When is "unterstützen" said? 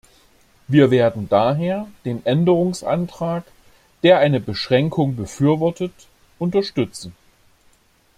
6.39-7.13